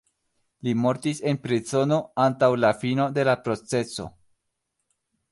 Li 0.67 0.71
mortis 0.85 1.19
en 1.31 1.35
prizono 1.43 1.99
antaŭ 2.23 2.49
la 2.61 2.71
fino 2.85 3.05
de 3.19 3.25
la 3.29 3.35
proceso. 3.49 4.07